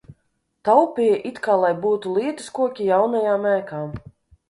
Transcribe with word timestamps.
Taupīja 0.69 1.19
it 1.31 1.37
kā 1.49 1.59
lai 1.65 1.71
būtu 1.85 2.17
lietas 2.17 2.51
koki 2.59 2.91
jaunajām 2.91 3.51
ēkām. 3.55 3.99